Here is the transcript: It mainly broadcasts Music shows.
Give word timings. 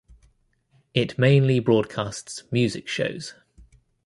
It 0.95 1.19
mainly 1.19 1.59
broadcasts 1.59 2.41
Music 2.49 2.87
shows. 2.87 3.35